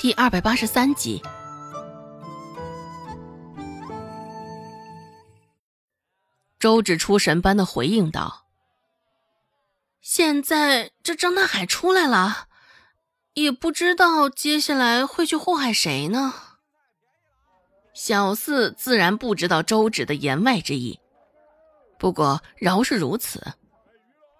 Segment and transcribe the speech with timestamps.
[0.00, 1.22] 第二百八十三集。
[6.58, 8.46] 周芷出神般的回应道
[10.00, 12.48] ：“现在这张大海出来了，
[13.34, 16.32] 也不知道接下来会去祸害谁呢。”
[17.92, 20.98] 小四自然不知道周芷的言外之意，
[21.98, 23.52] 不过饶是如此，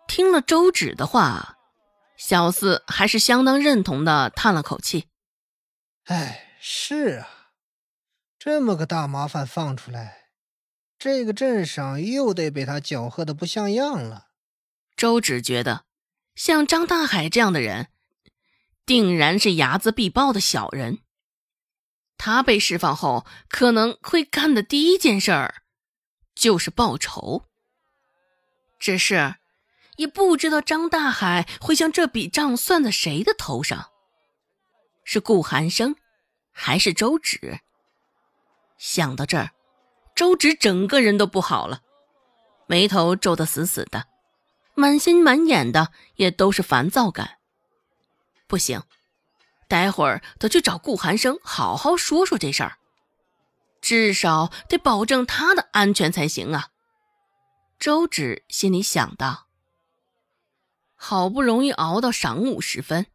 [0.08, 1.58] 听了周芷的话，
[2.16, 5.04] 小四还是相当认同的叹了口气
[6.10, 7.52] ：“哎，是啊，
[8.36, 10.24] 这么个大麻烦放出来。”
[10.98, 14.26] 这个镇上又得被他搅和的不像样了。
[14.96, 15.84] 周芷觉得，
[16.34, 17.90] 像张大海这样的人，
[18.84, 20.98] 定然是睚眦必报的小人。
[22.18, 25.62] 他被释放后，可能会干的第一件事儿，
[26.34, 27.46] 就是报仇。
[28.80, 29.36] 只是，
[29.94, 33.90] 也不知道张大海会将这笔账算在谁的头上，
[35.04, 35.96] 是顾寒生，
[36.62, 37.60] 还是周芷？
[38.76, 39.52] 想到这儿。
[40.14, 41.80] 周芷整个人都不好了，
[42.66, 44.08] 眉头皱得死死的，
[44.74, 47.38] 满心满眼的也都是烦躁感。
[48.46, 48.82] 不行，
[49.68, 52.76] 待会儿得去找顾寒生好好说说这事儿，
[53.80, 56.68] 至少得保证他的安全才行啊。
[57.78, 59.46] 周芷心里想到。
[60.94, 63.06] 好不容易熬到晌午时分，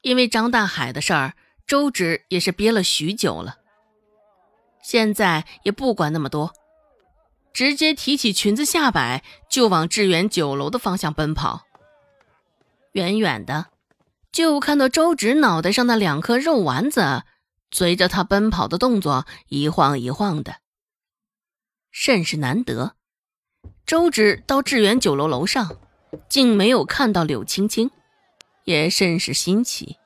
[0.00, 1.34] 因为张大海的事儿，
[1.66, 3.56] 周芷也是憋了许久了。
[4.82, 6.52] 现在也不管那么多，
[7.52, 11.66] 直接提起裙子下摆就往致远酒楼的方向奔跑。
[12.92, 13.66] 远远的，
[14.32, 17.22] 就看到周芷脑袋上的两颗肉丸子
[17.70, 20.56] 随着他奔跑的动作一晃一晃的，
[21.92, 22.96] 甚是难得。
[23.86, 25.76] 周芷到致远酒楼楼上，
[26.28, 27.92] 竟没有看到柳青青，
[28.64, 29.98] 也甚是新奇。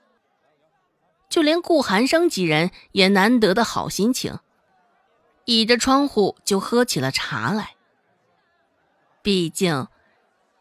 [1.34, 4.38] 就连顾寒生几人也难得的好心情。
[5.46, 7.74] 倚着窗户就喝起了茶来。
[9.20, 9.88] 毕竟，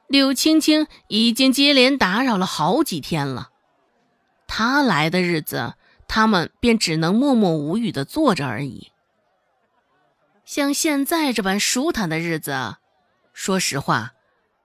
[0.08, 3.52] 柳青青已经接连打扰了好几天了。
[4.48, 5.76] 他来的日子，
[6.08, 8.92] 他们便只能默默无语的坐着而已。
[10.44, 12.78] 像现在这般舒坦的日子，
[13.32, 14.14] 说实话，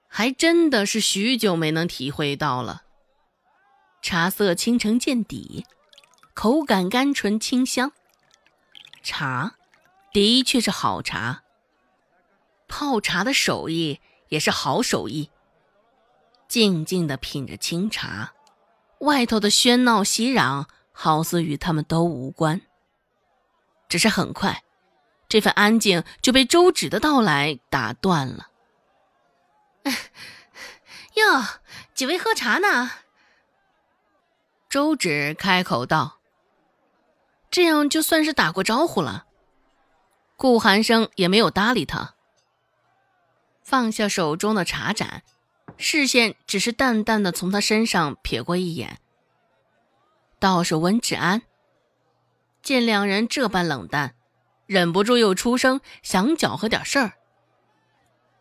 [0.09, 2.85] 还真的是许久没能体会到了。
[4.01, 5.67] 茶色清澄见底，
[6.41, 7.91] 口感甘醇清香，
[9.03, 9.57] 茶。
[10.13, 11.43] 的确是好茶，
[12.69, 15.33] 泡茶的手艺也是好手艺。
[16.47, 18.35] 静静的品着清茶，
[19.01, 22.61] 外头的喧闹熙攘好似与他们都无关。
[23.89, 24.63] 只是很快，
[25.29, 28.51] 这份安静就被周芷的到来打断了。
[31.15, 31.45] 哟，
[31.95, 32.93] 几位喝茶呢？
[34.69, 36.18] 周芷开口道
[37.51, 39.27] ：“这样就算是打过招呼了。”
[40.37, 42.15] 顾寒生也没有搭理他，
[43.65, 45.25] 放下手中的茶盏，
[45.77, 49.01] 视线只是淡淡的从他身上瞥过一眼。
[50.39, 51.43] 倒是温志安，
[52.63, 54.15] 见两人这般冷淡，
[54.67, 57.15] 忍不住又出声想搅和点事儿。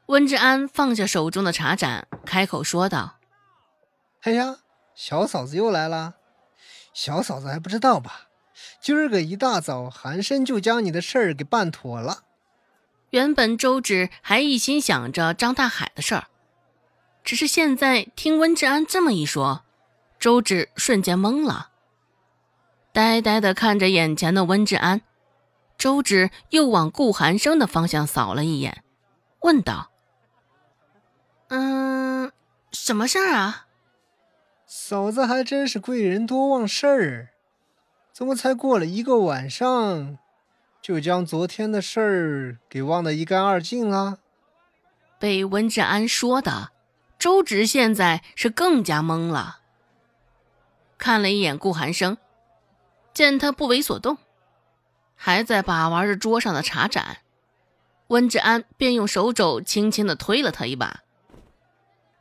[0.05, 3.17] 温志安放下手中的茶盏，开口说道
[4.21, 4.57] ：“哎呀，
[4.93, 6.13] 小嫂子又来了，
[6.93, 8.26] 小嫂子还不知道吧？”
[8.81, 12.23] 今儿个一大早，韩生就将你的事儿给办妥了。
[13.11, 16.27] 原本周芷还一心想着张大海的事儿，
[17.23, 19.63] 只是现在听温志安这么一说，
[20.19, 21.69] 周芷瞬间懵了，
[22.91, 25.01] 呆呆的看着眼前的温志安。
[25.77, 28.83] 周芷又往顾寒生的方向扫了一眼，
[29.41, 29.91] 问道
[31.49, 32.31] ：“嗯，
[32.71, 33.67] 什么事儿啊？”
[34.65, 37.29] 嫂子还真是贵人多忘事儿。
[38.17, 40.17] 怎么才过了一个晚上，
[40.81, 44.17] 就将昨天的事儿给忘得一干二净了？
[45.19, 46.71] 被温志安说的，
[47.19, 49.59] 周芷现在是更加懵了。
[50.97, 52.17] 看了一眼顾寒生，
[53.13, 54.17] 见他不为所动，
[55.15, 57.17] 还在把玩着桌上的茶盏，
[58.07, 61.01] 温志安便用手肘轻轻的推了他一把。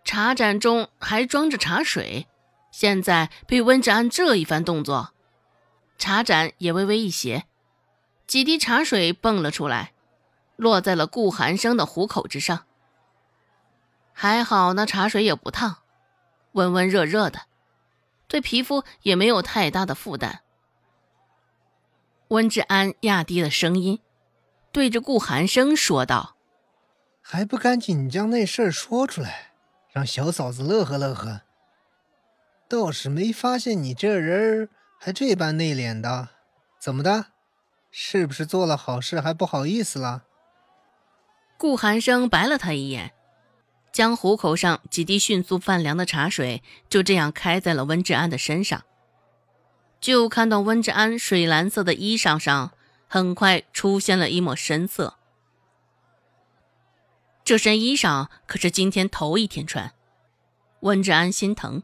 [0.04, 2.26] 茶盏中还装着茶水，
[2.70, 5.14] 现在被温志安这一番动作。
[5.98, 7.44] 茶盏也微微一斜，
[8.26, 9.92] 几滴茶水蹦了出来，
[10.56, 12.64] 落在了顾寒生的虎口之上。
[14.12, 15.78] 还好那茶水也不烫，
[16.52, 17.42] 温温热热的，
[18.28, 20.40] 对皮肤也没有太大的负担。
[22.28, 24.00] 温志安压低了声音，
[24.72, 26.36] 对着顾寒生说道
[27.22, 29.52] ：“还不赶紧将那事儿说出来，
[29.92, 31.42] 让小嫂子乐呵乐呵。
[32.68, 36.28] 倒是没发现你这人儿还这般内敛的，
[36.80, 37.26] 怎么的？
[37.90, 40.24] 是不是做了好事还不好意思了？
[41.56, 43.12] 顾寒生白了他一眼，
[43.92, 48.82] 将壶口上几滴迅速泛凉的茶水就这样开在了温志安的身上。
[49.98, 52.72] 就看到温志安水蓝色的衣裳上
[53.08, 55.16] 很快出现了一抹深色。
[57.42, 59.94] 这身衣裳可是今天头一天穿，
[60.80, 61.82] 温志安心疼。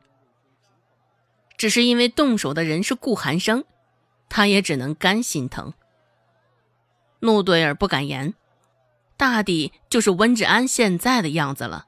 [1.62, 3.62] 只是因为动手的人是顾寒生，
[4.29, 5.75] 他也只能干心疼。
[7.20, 8.35] 怒怼而不敢言，
[9.17, 11.87] 大抵就是温志安现在的样子了。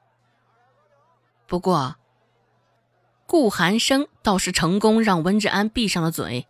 [1.45, 1.97] 不过，
[3.25, 6.47] 顾寒生倒是成功让温志安闭上了嘴，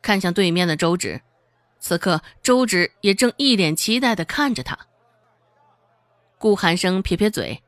[0.00, 1.22] 看向对面的周芷。
[1.80, 4.78] 此刻，周芷也正一脸期待的看着他。
[6.38, 7.64] 顾寒生撇撇嘴，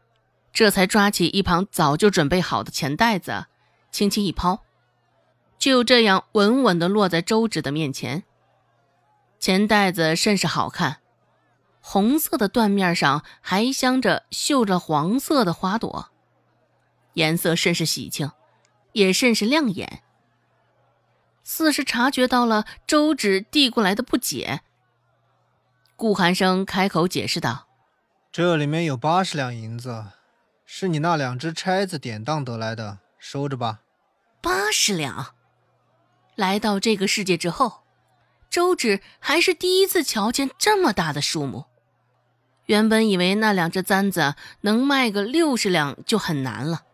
[0.52, 3.46] 这才抓起一旁早就准备好的钱袋子。
[3.90, 4.62] 轻轻一抛，
[5.58, 8.24] 就这样稳稳地落在周芷的面前。
[9.38, 10.98] 钱袋子甚是好看，
[11.80, 16.10] 红色的缎面上还镶着绣着黄色的花朵，
[17.14, 18.30] 颜色甚是喜庆，
[18.92, 20.02] 也甚是亮眼。
[21.42, 24.60] 似是察觉到了周芷递过来的不解，
[25.96, 27.66] 顾寒生开口解释道
[28.30, 30.04] ：“这里面有八十两银子，
[30.64, 33.82] 是你那两只钗子典当得来的。”收着吧，
[34.40, 35.34] 八十两。
[36.36, 37.82] 来到这个世界之后，
[38.48, 41.66] 周芷还是第一次瞧见这么大的数目。
[42.64, 46.84] 原本以为那两只簪子能卖个六十两就很难了，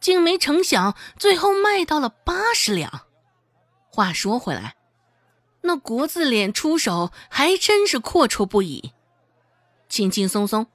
[0.00, 3.06] 竟没成想最后卖到了八十两。
[3.88, 4.74] 话说回来，
[5.60, 8.92] 那国字脸出手还真是阔绰不已，
[9.88, 10.66] 轻轻松松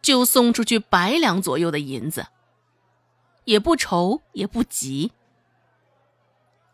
[0.00, 2.28] 就送出去百两左右的银子。
[3.44, 5.12] 也不愁也不急。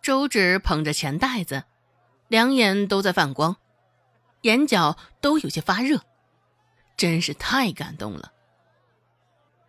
[0.02, 1.64] 周芷捧着钱袋子，
[2.28, 3.56] 两眼都在泛光，
[4.42, 6.00] 眼角都有些发热，
[6.96, 8.32] 真是太感动了。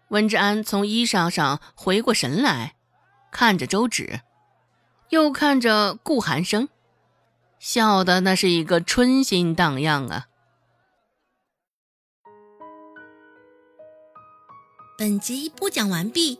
[0.09, 2.75] 温志安从衣裳上回过神来，
[3.31, 4.21] 看着周芷，
[5.09, 6.69] 又看着顾寒生，
[7.59, 10.27] 笑的那是一个春心荡漾啊！
[14.97, 16.39] 本集播讲完毕。